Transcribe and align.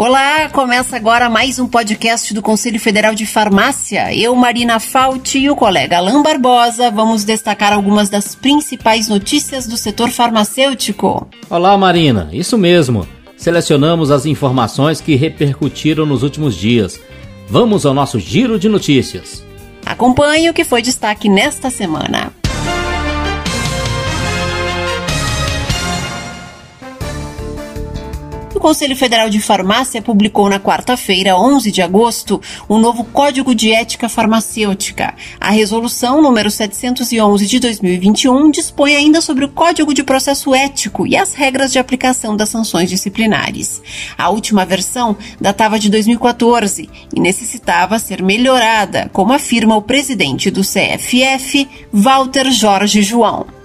Olá, 0.00 0.48
começa 0.50 0.94
agora 0.94 1.28
mais 1.28 1.58
um 1.58 1.66
podcast 1.66 2.32
do 2.32 2.40
Conselho 2.40 2.78
Federal 2.78 3.16
de 3.16 3.26
Farmácia. 3.26 4.14
Eu, 4.14 4.32
Marina 4.36 4.78
Fauti 4.78 5.40
e 5.40 5.50
o 5.50 5.56
colega 5.56 5.96
Alain 5.96 6.22
Barbosa 6.22 6.88
vamos 6.88 7.24
destacar 7.24 7.72
algumas 7.72 8.08
das 8.08 8.32
principais 8.32 9.08
notícias 9.08 9.66
do 9.66 9.76
setor 9.76 10.08
farmacêutico. 10.10 11.26
Olá, 11.50 11.76
Marina, 11.76 12.28
isso 12.32 12.56
mesmo. 12.56 13.08
Selecionamos 13.36 14.12
as 14.12 14.24
informações 14.24 15.00
que 15.00 15.16
repercutiram 15.16 16.06
nos 16.06 16.22
últimos 16.22 16.54
dias. 16.54 17.00
Vamos 17.48 17.84
ao 17.84 17.92
nosso 17.92 18.20
giro 18.20 18.56
de 18.56 18.68
notícias. 18.68 19.44
Acompanhe 19.84 20.48
o 20.48 20.54
que 20.54 20.62
foi 20.62 20.80
destaque 20.80 21.28
nesta 21.28 21.70
semana. 21.70 22.32
O 28.58 28.60
Conselho 28.60 28.96
Federal 28.96 29.30
de 29.30 29.40
Farmácia 29.40 30.02
publicou 30.02 30.48
na 30.48 30.58
quarta-feira, 30.58 31.38
11 31.38 31.70
de 31.70 31.80
agosto, 31.80 32.42
um 32.68 32.76
novo 32.76 33.04
Código 33.04 33.54
de 33.54 33.70
Ética 33.70 34.08
Farmacêutica. 34.08 35.14
A 35.40 35.52
resolução 35.52 36.20
número 36.20 36.50
711 36.50 37.46
de 37.46 37.60
2021 37.60 38.50
dispõe 38.50 38.96
ainda 38.96 39.20
sobre 39.20 39.44
o 39.44 39.48
Código 39.48 39.94
de 39.94 40.02
Processo 40.02 40.52
Ético 40.52 41.06
e 41.06 41.16
as 41.16 41.34
regras 41.34 41.70
de 41.70 41.78
aplicação 41.78 42.36
das 42.36 42.48
sanções 42.48 42.90
disciplinares. 42.90 43.80
A 44.18 44.28
última 44.28 44.64
versão 44.64 45.16
datava 45.40 45.78
de 45.78 45.88
2014 45.88 46.90
e 47.14 47.20
necessitava 47.20 47.96
ser 48.00 48.24
melhorada, 48.24 49.08
como 49.12 49.32
afirma 49.32 49.76
o 49.76 49.82
presidente 49.82 50.50
do 50.50 50.62
CFF, 50.62 51.68
Walter 51.92 52.50
Jorge 52.50 53.02
João. 53.02 53.57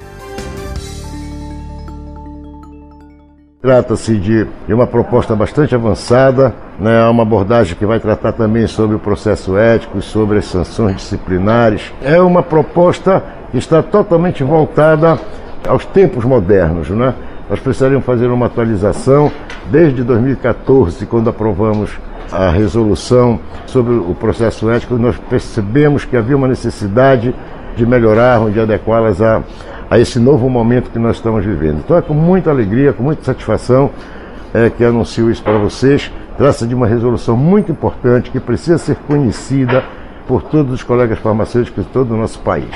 Trata-se 3.64 4.18
de, 4.18 4.46
uma 4.68 4.86
proposta 4.86 5.34
bastante 5.34 5.74
avançada, 5.74 6.54
né, 6.78 7.08
uma 7.08 7.24
abordagem 7.24 7.78
que 7.78 7.86
vai 7.86 7.98
tratar 7.98 8.34
também 8.34 8.68
sobre 8.68 8.98
o 8.98 9.00
processo 9.00 9.58
ético 9.58 10.00
e 10.00 10.02
sobre 10.02 10.40
as 10.40 10.46
sanções 10.48 10.98
disciplinares. 10.98 11.94
É 12.02 12.20
uma 12.20 12.44
proposta 12.44 13.24
que 13.52 13.58
está 13.58 13.82
totalmente 13.82 14.44
voltada 14.44 15.18
aos 15.66 15.86
tempos 15.86 16.26
modernos. 16.26 16.90
Né? 16.90 17.14
Nós 17.50 17.62
precisaríamos 17.62 18.06
fazer 18.06 18.28
uma 18.28 18.48
atualização 18.48 19.32
desde 19.72 20.04
2014, 20.04 21.06
quando 21.06 21.30
aprovamos 21.30 21.90
a 22.34 22.50
resolução 22.50 23.40
sobre 23.66 23.94
o 23.94 24.14
processo 24.14 24.70
ético, 24.70 24.96
nós 24.96 25.16
percebemos 25.30 26.04
que 26.04 26.18
havia 26.18 26.36
uma 26.36 26.50
necessidade 26.50 27.34
de 27.78 27.86
melhorar, 27.86 28.42
de 28.50 28.60
adequá-las 28.60 29.22
a 29.22 29.42
a 29.94 30.00
esse 30.00 30.18
novo 30.18 30.50
momento 30.50 30.90
que 30.90 30.98
nós 30.98 31.18
estamos 31.18 31.46
vivendo. 31.46 31.84
Então 31.86 31.96
é 31.96 32.02
com 32.02 32.16
muita 32.16 32.50
alegria, 32.50 32.92
com 32.94 33.04
muita 33.04 33.24
satisfação 33.24 33.92
é, 34.52 34.68
que 34.68 34.84
anuncio 34.84 35.30
isso 35.30 35.44
para 35.44 35.60
vocês. 35.60 36.12
Trata-se 36.36 36.66
de 36.66 36.74
uma 36.74 36.88
resolução 36.88 37.38
muito 37.38 37.72
importante 37.72 38.32
que 38.32 38.40
precisa 38.40 38.80
ser 38.80 38.96
conhecida 38.96 39.84
por 40.28 40.42
todos 40.42 40.74
os 40.74 40.82
colegas 40.82 41.20
farmacêuticos 41.20 41.86
de 41.86 41.92
todo 41.92 42.16
o 42.16 42.18
nosso 42.18 42.40
país. 42.40 42.74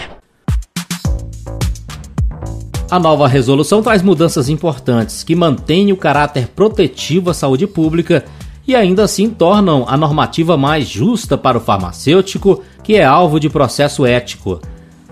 A 2.91 2.99
nova 2.99 3.27
resolução 3.27 3.81
traz 3.81 4.03
mudanças 4.03 4.47
importantes 4.47 5.23
que 5.23 5.35
mantêm 5.35 5.91
o 5.91 5.97
caráter 5.97 6.47
protetivo 6.49 7.31
à 7.31 7.33
saúde 7.33 7.65
pública 7.65 8.25
e 8.67 8.75
ainda 8.75 9.03
assim 9.03 9.27
tornam 9.31 9.85
a 9.87 9.97
normativa 9.97 10.55
mais 10.55 10.87
justa 10.87 11.35
para 11.35 11.57
o 11.57 11.61
farmacêutico, 11.61 12.61
que 12.83 12.95
é 12.95 13.03
alvo 13.03 13.39
de 13.39 13.49
processo 13.49 14.05
ético. 14.05 14.61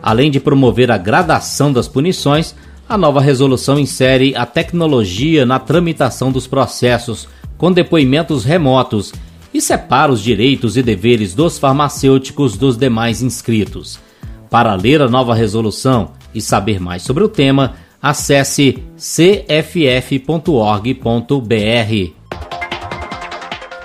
Além 0.05 0.29
de 0.29 0.39
promover 0.39 0.91
a 0.91 0.99
gradação 0.99 1.73
das 1.73 1.87
punições, 1.87 2.53
a 2.87 2.95
nova 2.95 3.19
resolução 3.19 3.79
insere 3.79 4.35
a 4.35 4.45
tecnologia 4.45 5.47
na 5.47 5.57
tramitação 5.57 6.31
dos 6.31 6.45
processos, 6.45 7.27
com 7.57 7.71
depoimentos 7.71 8.45
remotos, 8.45 9.11
e 9.51 9.59
separa 9.59 10.11
os 10.11 10.21
direitos 10.21 10.77
e 10.77 10.83
deveres 10.83 11.33
dos 11.33 11.57
farmacêuticos 11.57 12.55
dos 12.55 12.77
demais 12.77 13.23
inscritos. 13.23 13.97
Para 14.47 14.75
ler 14.75 15.01
a 15.01 15.09
nova 15.09 15.33
resolução 15.33 16.11
e 16.35 16.39
saber 16.39 16.79
mais 16.79 17.01
sobre 17.01 17.23
o 17.23 17.27
tema, 17.27 17.73
acesse 17.99 18.83
cff.org.br. 18.95 20.35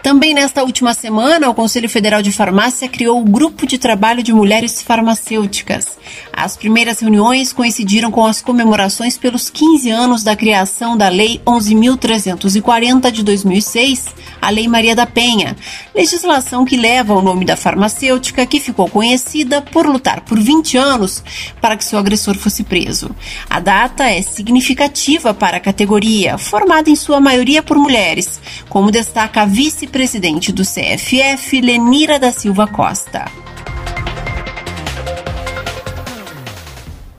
Também 0.02 0.32
nesta 0.32 0.62
última 0.62 0.94
semana, 0.94 1.50
o 1.50 1.54
Conselho 1.54 1.88
Federal 1.88 2.22
de 2.22 2.32
Farmácia 2.32 2.88
criou 2.88 3.20
o 3.20 3.24
Grupo 3.24 3.66
de 3.66 3.76
Trabalho 3.76 4.22
de 4.22 4.32
Mulheres 4.32 4.80
Farmacêuticas. 4.80 5.98
As 6.32 6.56
primeiras 6.56 7.00
reuniões 7.00 7.52
coincidiram 7.52 8.10
com 8.10 8.24
as 8.24 8.40
comemorações 8.40 9.18
pelos 9.18 9.50
15 9.50 9.90
anos 9.90 10.24
da 10.24 10.34
criação 10.34 10.96
da 10.96 11.10
Lei 11.10 11.40
11.340 11.44 13.10
de 13.10 13.22
2006, 13.22 14.06
a 14.40 14.48
Lei 14.48 14.66
Maria 14.66 14.96
da 14.96 15.06
Penha, 15.06 15.54
legislação 15.94 16.64
que 16.64 16.78
leva 16.78 17.14
o 17.14 17.20
nome 17.20 17.44
da 17.44 17.56
farmacêutica 17.56 18.46
que 18.46 18.58
ficou 18.58 18.88
conhecida 18.88 19.60
por 19.60 19.86
lutar 19.86 20.22
por 20.22 20.40
20 20.40 20.78
anos 20.78 21.22
para 21.60 21.76
que 21.76 21.84
seu 21.84 21.98
agressor 21.98 22.36
fosse 22.36 22.62
preso. 22.62 23.14
A 23.50 23.60
data 23.60 24.04
é 24.04 24.22
significativa 24.22 25.34
para 25.34 25.58
a 25.58 25.60
categoria, 25.60 26.38
formada 26.38 26.88
em 26.88 26.96
sua 26.96 27.20
maioria 27.20 27.62
por 27.62 27.76
mulheres, 27.76 28.40
como 28.68 28.90
destaca 28.90 29.42
a 29.42 29.46
vice-presidente 29.90 29.92
presidente 29.92 30.52
do 30.52 30.62
CFF, 30.62 31.60
Lenira 31.60 32.18
da 32.18 32.30
Silva 32.30 32.66
Costa. 32.66 33.24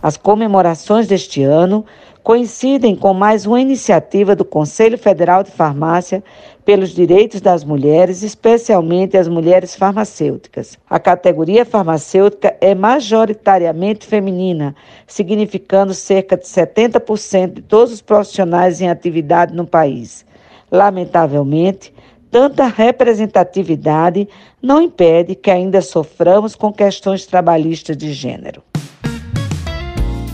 As 0.02 0.18
comemorações 0.18 1.08
deste 1.08 1.44
ano 1.44 1.86
coincidem 2.24 2.96
com 2.96 3.14
mais 3.14 3.46
uma 3.46 3.60
iniciativa 3.60 4.36
do 4.36 4.46
Conselho 4.46 4.98
Federal 4.98 5.44
de 5.44 5.52
Farmácia 5.52 6.24
pelos 6.64 6.90
direitos 6.92 7.42
das 7.42 7.64
mulheres, 7.64 8.24
especialmente 8.24 9.18
as 9.18 9.28
mulheres 9.28 9.76
farmacêuticas. 9.76 10.78
A 10.90 11.00
categoria 11.00 11.66
farmacêutica 11.66 12.56
é 12.62 12.74
majoritariamente 12.74 14.06
feminina, 14.06 14.76
significando 15.08 15.94
cerca 15.94 16.38
de 16.38 16.46
70% 16.46 17.54
de 17.54 17.62
todos 17.62 17.94
os 17.94 18.02
profissionais 18.02 18.82
em 18.82 18.90
atividade 18.90 19.54
no 19.54 19.66
país. 19.66 20.26
Lamentavelmente, 20.72 21.94
tanta 22.32 22.66
representatividade 22.66 24.28
não 24.62 24.82
impede 24.82 25.36
que 25.36 25.52
ainda 25.52 25.82
soframos 25.82 26.56
com 26.56 26.72
questões 26.72 27.26
trabalhistas 27.26 27.98
de 27.98 28.14
gênero. 28.14 28.64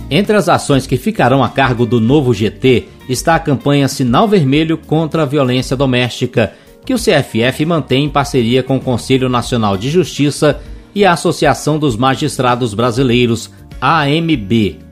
Entre 0.09 0.37
as 0.37 0.47
ações 0.47 0.87
que 0.87 0.95
ficarão 0.95 1.43
a 1.43 1.49
cargo 1.49 1.85
do 1.85 1.99
novo 1.99 2.33
GT 2.33 2.87
está 3.09 3.35
a 3.35 3.39
campanha 3.39 3.89
Sinal 3.89 4.27
Vermelho 4.27 4.77
contra 4.77 5.23
a 5.23 5.25
Violência 5.25 5.75
Doméstica, 5.75 6.53
que 6.85 6.93
o 6.93 6.97
CFF 6.97 7.65
mantém 7.65 8.05
em 8.05 8.09
parceria 8.09 8.63
com 8.63 8.77
o 8.77 8.81
Conselho 8.81 9.27
Nacional 9.27 9.75
de 9.75 9.89
Justiça 9.89 10.61
e 10.95 11.03
a 11.03 11.11
Associação 11.11 11.77
dos 11.77 11.97
Magistrados 11.97 12.73
Brasileiros, 12.73 13.51
AMB. 13.81 14.86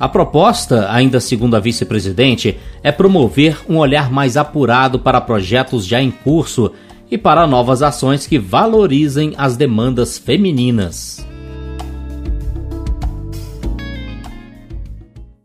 A 0.00 0.08
proposta, 0.08 0.88
ainda 0.92 1.18
segundo 1.18 1.56
a 1.56 1.60
vice-presidente, 1.60 2.56
é 2.84 2.92
promover 2.92 3.58
um 3.68 3.78
olhar 3.78 4.12
mais 4.12 4.36
apurado 4.36 5.00
para 5.00 5.20
projetos 5.20 5.84
já 5.84 6.00
em 6.00 6.08
curso 6.08 6.70
e 7.10 7.18
para 7.18 7.48
novas 7.48 7.82
ações 7.82 8.24
que 8.24 8.38
valorizem 8.38 9.34
as 9.36 9.56
demandas 9.56 10.16
femininas. 10.16 11.26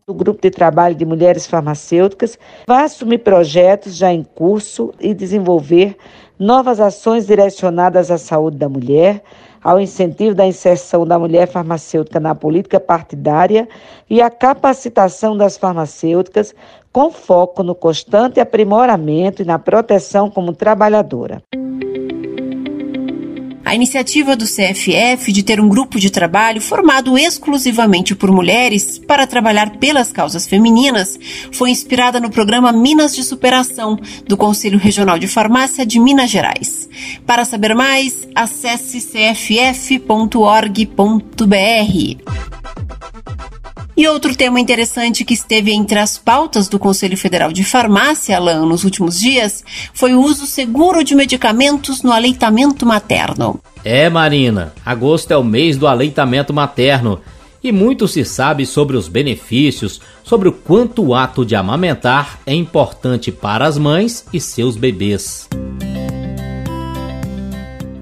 O 0.05 0.13
grupo 0.13 0.39
de 0.39 0.51
trabalho 0.51 0.93
de 0.93 1.05
mulheres 1.05 1.47
farmacêuticas 1.47 2.37
vai 2.67 2.83
assumir 2.83 3.19
projetos 3.19 3.95
já 3.95 4.13
em 4.13 4.23
curso 4.23 4.93
e 4.99 5.15
desenvolver 5.15 5.97
novas 6.37 6.79
ações 6.79 7.25
direcionadas 7.25 8.11
à 8.11 8.19
saúde 8.19 8.57
da 8.57 8.69
mulher, 8.69 9.23
ao 9.63 9.79
incentivo 9.79 10.35
da 10.35 10.45
inserção 10.45 11.05
da 11.05 11.17
mulher 11.17 11.47
farmacêutica 11.47 12.19
na 12.19 12.35
política 12.35 12.79
partidária 12.79 13.67
e 14.09 14.21
à 14.21 14.29
capacitação 14.29 15.37
das 15.37 15.57
farmacêuticas, 15.57 16.53
com 16.91 17.11
foco 17.11 17.63
no 17.63 17.73
constante 17.73 18.39
aprimoramento 18.39 19.41
e 19.41 19.45
na 19.45 19.57
proteção 19.57 20.29
como 20.29 20.53
trabalhadora. 20.53 21.41
A 23.73 23.75
iniciativa 23.75 24.35
do 24.35 24.45
CFF 24.45 25.31
de 25.31 25.41
ter 25.41 25.59
um 25.59 25.67
grupo 25.67 25.99
de 25.99 26.11
trabalho 26.11 26.61
formado 26.61 27.17
exclusivamente 27.17 28.13
por 28.13 28.31
mulheres 28.31 28.99
para 28.99 29.25
trabalhar 29.25 29.77
pelas 29.77 30.11
causas 30.11 30.45
femininas 30.45 31.17
foi 31.51 31.71
inspirada 31.71 32.19
no 32.19 32.29
programa 32.29 32.71
Minas 32.71 33.15
de 33.15 33.23
Superação 33.23 33.97
do 34.27 34.37
Conselho 34.37 34.77
Regional 34.77 35.17
de 35.17 35.27
Farmácia 35.27 35.87
de 35.87 35.99
Minas 35.99 36.29
Gerais. 36.29 36.87
Para 37.25 37.45
saber 37.45 37.73
mais, 37.73 38.27
acesse 38.35 39.01
cff.org.br. 39.01 40.03
E 43.95 44.07
outro 44.07 44.35
tema 44.35 44.59
interessante 44.59 45.23
que 45.23 45.35
esteve 45.35 45.71
entre 45.71 45.99
as 45.99 46.17
pautas 46.17 46.67
do 46.67 46.79
Conselho 46.79 47.15
Federal 47.15 47.51
de 47.51 47.63
Farmácia, 47.63 48.35
Alain, 48.35 48.65
nos 48.65 48.83
últimos 48.83 49.19
dias, 49.19 49.63
foi 49.93 50.13
o 50.15 50.21
uso 50.21 50.47
seguro 50.47 51.03
de 51.03 51.13
medicamentos 51.13 52.01
no 52.01 52.11
aleitamento 52.11 52.85
materno. 52.85 53.59
É, 53.83 54.09
Marina, 54.09 54.73
agosto 54.83 55.31
é 55.31 55.37
o 55.37 55.43
mês 55.43 55.77
do 55.77 55.85
aleitamento 55.85 56.53
materno 56.53 57.21
e 57.63 57.71
muito 57.71 58.07
se 58.07 58.25
sabe 58.25 58.65
sobre 58.65 58.97
os 58.97 59.07
benefícios, 59.07 60.01
sobre 60.23 60.49
o 60.49 60.51
quanto 60.51 61.03
o 61.03 61.15
ato 61.15 61.45
de 61.45 61.55
amamentar 61.55 62.39
é 62.45 62.53
importante 62.53 63.31
para 63.31 63.65
as 63.65 63.77
mães 63.77 64.25
e 64.33 64.41
seus 64.41 64.75
bebês. 64.75 65.47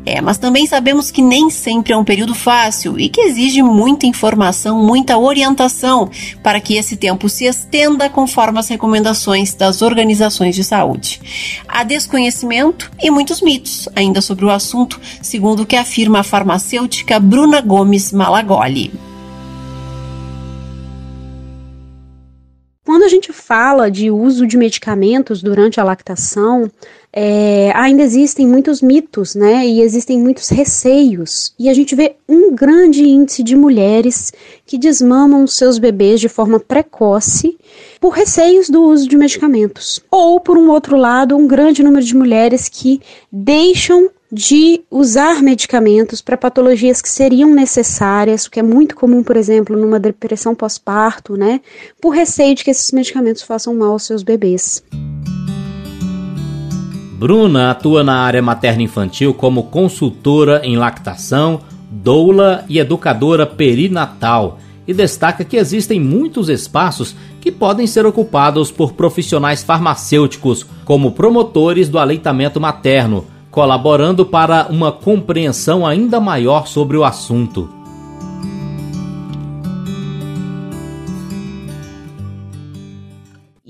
É, 0.06 0.20
mas 0.20 0.38
também 0.38 0.66
sabemos 0.66 1.12
que 1.12 1.22
nem 1.22 1.50
sempre 1.50 1.94
é 1.94 1.98
um 1.98 2.04
período 2.04 2.34
fácil 2.34 3.00
e 3.00 3.08
que 3.08 3.22
exige 3.22 3.62
muita 3.62 4.08
informação, 4.08 4.84
muita 4.84 5.18
orientação 5.18 6.10
para 6.42 6.60
que 6.60 6.76
esse 6.76 6.96
tempo 6.98 7.30
se 7.30 7.46
estenda 7.46 8.10
conforme 8.10 8.60
as 8.60 8.68
recomendações 8.68 9.54
das 9.54 9.82
organizações 9.82 10.56
de 10.56 10.64
saúde. 10.64 11.22
Há 11.68 11.84
desconhecimento 11.84 12.92
e 13.02 13.12
muitos 13.12 13.42
mitos 13.42 13.88
ainda 13.96 14.22
sobre 14.22 14.46
o 14.46 14.50
assunto, 14.50 15.00
segundo 15.22 15.62
o 15.62 15.66
que 15.66 15.76
afirma 15.76 16.20
a 16.20 16.24
farmacêutica 16.24 17.20
Bruna 17.20 17.62
Gomes 17.62 18.12
Malagoli. 18.12 19.11
Quando 23.02 23.10
a 23.10 23.16
gente 23.16 23.34
fala 23.34 23.90
de 23.90 24.12
uso 24.12 24.46
de 24.46 24.56
medicamentos 24.56 25.42
durante 25.42 25.80
a 25.80 25.84
lactação, 25.84 26.70
é, 27.12 27.72
ainda 27.74 28.04
existem 28.04 28.46
muitos 28.46 28.80
mitos, 28.80 29.34
né? 29.34 29.66
E 29.66 29.82
existem 29.82 30.20
muitos 30.20 30.50
receios. 30.50 31.52
E 31.58 31.68
a 31.68 31.74
gente 31.74 31.96
vê 31.96 32.16
um 32.30 32.54
grande 32.54 33.04
índice 33.04 33.42
de 33.42 33.56
mulheres 33.56 34.32
que 34.68 34.78
desmamam 34.78 35.48
seus 35.48 35.80
bebês 35.80 36.20
de 36.20 36.30
forma 36.30 36.60
precoce 36.60 37.58
por 38.00 38.10
receios 38.10 38.70
do 38.70 38.84
uso 38.84 39.10
de 39.10 39.18
medicamentos. 39.18 40.00
Ou, 40.12 40.40
por 40.40 40.56
um 40.56 40.70
outro 40.70 40.96
lado, 40.96 41.36
um 41.36 41.48
grande 41.48 41.82
número 41.82 42.06
de 42.06 42.16
mulheres 42.16 42.70
que 42.70 43.02
deixam 43.32 44.12
de 44.32 44.82
usar 44.90 45.44
medicamentos 45.44 46.22
para 46.22 46.38
patologias 46.38 47.02
que 47.02 47.10
seriam 47.10 47.54
necessárias, 47.54 48.46
o 48.46 48.52
que 48.52 48.62
é 48.62 48.64
muito 48.64 48.96
comum, 48.96 49.22
por 49.22 49.36
exemplo, 49.36 49.78
numa 49.78 50.00
depressão 50.00 50.56
pós-parto, 50.56 51.36
né? 51.36 51.60
Por 52.02 52.12
receio 52.12 52.56
de 52.56 52.64
que 52.64 52.72
esses 52.72 52.92
medicamentos 52.94 53.42
façam 53.42 53.76
mal 53.76 53.92
aos 53.92 54.04
seus 54.04 54.24
bebês. 54.24 54.82
Bruna 57.20 57.72
atua 57.72 58.04
na 58.04 58.22
área 58.22 58.42
materno-infantil 58.42 59.34
como 59.34 59.64
consultora 59.64 60.62
em 60.64 60.78
lactação, 60.78 61.60
doula 61.92 62.64
e 62.70 62.80
educadora 62.80 63.46
perinatal 63.46 64.60
e 64.88 64.94
destaca 64.94 65.44
que 65.44 65.58
existem 65.58 66.00
muitos 66.00 66.50
espaços 66.50 67.16
que 67.42 67.52
podem 67.52 67.86
ser 67.86 68.06
ocupados 68.06 68.72
por 68.72 68.94
profissionais 68.94 69.62
farmacêuticos, 69.62 70.66
como 70.86 71.12
promotores 71.12 71.90
do 71.90 72.00
aleitamento 72.00 72.60
materno, 72.60 73.26
colaborando 73.52 74.26
para 74.26 74.68
uma 74.70 74.92
compreensão 74.92 75.86
ainda 75.86 76.20
maior 76.20 76.66
sobre 76.66 76.98
o 76.98 77.04
assunto. 77.04 77.70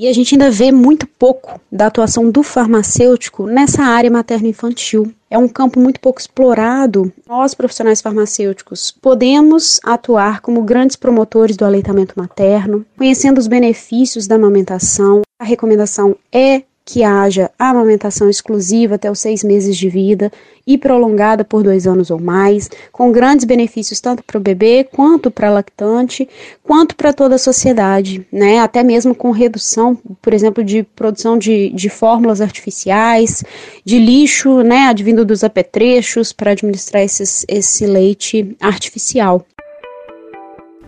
E 0.01 0.07
a 0.07 0.13
gente 0.13 0.33
ainda 0.33 0.49
vê 0.49 0.71
muito 0.71 1.05
pouco 1.05 1.61
da 1.71 1.85
atuação 1.85 2.31
do 2.31 2.41
farmacêutico 2.41 3.45
nessa 3.45 3.83
área 3.83 4.09
materno-infantil. 4.09 5.13
É 5.29 5.37
um 5.37 5.47
campo 5.47 5.79
muito 5.79 5.99
pouco 5.99 6.19
explorado. 6.19 7.13
Nós, 7.29 7.53
profissionais 7.53 8.01
farmacêuticos, 8.01 8.89
podemos 8.89 9.79
atuar 9.83 10.41
como 10.41 10.63
grandes 10.63 10.95
promotores 10.95 11.55
do 11.55 11.65
aleitamento 11.65 12.15
materno, 12.17 12.83
conhecendo 12.97 13.37
os 13.37 13.45
benefícios 13.45 14.25
da 14.25 14.37
amamentação. 14.37 15.21
A 15.39 15.43
recomendação 15.43 16.15
é 16.31 16.63
que 16.91 17.05
haja 17.05 17.49
amamentação 17.57 18.29
exclusiva 18.29 18.95
até 18.95 19.09
os 19.09 19.17
seis 19.17 19.45
meses 19.45 19.77
de 19.77 19.87
vida 19.87 20.29
e 20.67 20.77
prolongada 20.77 21.45
por 21.45 21.63
dois 21.63 21.87
anos 21.87 22.11
ou 22.11 22.19
mais, 22.19 22.69
com 22.91 23.13
grandes 23.13 23.45
benefícios 23.45 24.01
tanto 24.01 24.21
para 24.25 24.37
o 24.37 24.41
bebê 24.41 24.83
quanto 24.83 25.31
para 25.31 25.47
a 25.47 25.51
lactante, 25.51 26.27
quanto 26.61 26.93
para 26.97 27.13
toda 27.13 27.35
a 27.35 27.37
sociedade, 27.37 28.27
né? 28.29 28.59
Até 28.59 28.83
mesmo 28.83 29.15
com 29.15 29.31
redução, 29.31 29.97
por 30.21 30.33
exemplo, 30.33 30.65
de 30.65 30.83
produção 30.83 31.37
de, 31.37 31.69
de 31.69 31.87
fórmulas 31.87 32.41
artificiais, 32.41 33.41
de 33.85 33.97
lixo, 33.97 34.61
né? 34.61 34.87
Advindo 34.87 35.23
dos 35.23 35.45
apetrechos 35.45 36.33
para 36.33 36.51
administrar 36.51 37.01
esses, 37.03 37.45
esse 37.47 37.85
leite 37.85 38.53
artificial. 38.59 39.45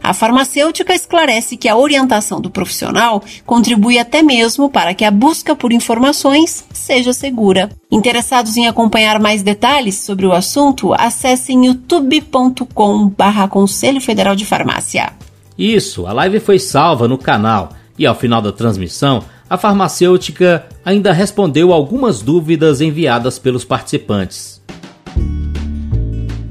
A 0.04 0.14
farmacêutica 0.14 0.94
esclarece 0.94 1.56
que 1.56 1.70
a 1.70 1.78
orientação 1.78 2.42
do 2.42 2.50
profissional 2.50 3.24
contribui 3.46 3.98
até 3.98 4.22
mesmo 4.22 4.70
para 4.70 4.94
que 4.94 5.06
a 5.06 5.12
busca 5.12 5.56
por 5.56 5.72
informações 5.72 6.66
seja 6.74 7.14
segura. 7.14 7.70
Interessados 7.90 8.58
em 8.58 8.68
acompanhar 8.68 9.18
mais 9.18 9.42
detalhes 9.42 9.96
sobre 9.96 10.26
o 10.26 10.34
assunto, 10.34 10.94
acessem 10.94 11.68
youtube.com/barra 11.68 13.48
Conselho 13.48 14.02
Federal 14.02 14.36
de 14.36 14.46
Farmácia. 14.46 15.14
Isso, 15.58 16.06
a 16.06 16.12
live 16.12 16.42
foi 16.42 16.60
salva 16.60 17.08
no 17.08 17.18
canal 17.18 17.70
e 17.98 18.06
ao 18.06 18.16
final 18.16 18.42
da 18.42 18.52
transmissão, 18.52 19.24
a 19.50 19.58
farmacêutica 19.58 20.66
ainda 20.84 21.14
respondeu 21.14 21.72
algumas 21.72 22.22
dúvidas 22.22 22.82
enviadas 22.82 23.40
pelos 23.40 23.64
participantes. 23.64 24.62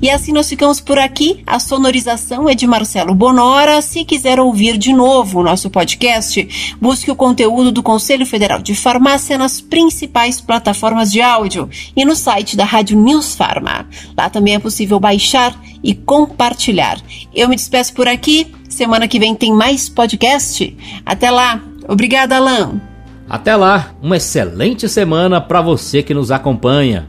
E 0.02 0.10
assim 0.10 0.32
nós 0.32 0.48
ficamos 0.48 0.80
por 0.80 0.98
aqui. 0.98 1.44
A 1.46 1.60
sonorização 1.60 2.48
é 2.48 2.56
de 2.56 2.66
Marcelo 2.66 3.14
Bonora. 3.14 3.80
Se 3.80 4.04
quiser 4.04 4.40
ouvir 4.40 4.76
de 4.76 4.92
novo 4.92 5.38
o 5.38 5.42
nosso 5.44 5.70
podcast, 5.70 6.76
busque 6.80 7.08
o 7.08 7.14
conteúdo 7.14 7.70
do 7.70 7.84
Conselho 7.84 8.26
Federal 8.26 8.60
de 8.60 8.74
Farmácia 8.74 9.38
nas 9.38 9.60
principais 9.60 10.40
plataformas 10.40 11.12
de 11.12 11.22
áudio 11.22 11.70
e 11.96 12.04
no 12.04 12.16
site 12.16 12.56
da 12.56 12.64
Rádio 12.64 12.98
News 12.98 13.36
Farma. 13.36 13.86
Lá 14.18 14.28
também 14.28 14.56
é 14.56 14.58
possível 14.58 14.98
baixar 14.98 15.56
e 15.84 15.94
compartilhar. 15.94 17.00
Eu 17.32 17.48
me 17.48 17.54
despeço 17.54 17.94
por 17.94 18.08
aqui. 18.08 18.52
Semana 18.68 19.06
que 19.06 19.20
vem 19.20 19.36
tem 19.36 19.52
mais 19.52 19.88
podcast. 19.88 20.76
Até 21.06 21.30
lá. 21.30 21.62
Obrigada, 21.88 22.38
Alan. 22.38 22.80
Até 23.28 23.54
lá. 23.54 23.94
Uma 24.02 24.16
excelente 24.16 24.88
semana 24.88 25.40
para 25.40 25.60
você 25.60 26.02
que 26.02 26.12
nos 26.12 26.32
acompanha. 26.32 27.08